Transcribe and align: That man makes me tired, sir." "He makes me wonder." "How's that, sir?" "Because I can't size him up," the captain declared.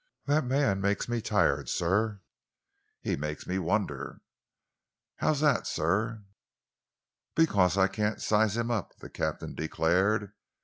That 0.25 0.45
man 0.45 0.81
makes 0.81 1.07
me 1.07 1.21
tired, 1.21 1.69
sir." 1.69 2.21
"He 3.01 3.15
makes 3.15 3.45
me 3.45 3.59
wonder." 3.59 4.21
"How's 5.17 5.41
that, 5.41 5.67
sir?" 5.67 6.23
"Because 7.35 7.77
I 7.77 7.85
can't 7.87 8.19
size 8.19 8.57
him 8.57 8.71
up," 8.71 8.97
the 8.97 9.11
captain 9.11 9.53
declared. 9.53 10.33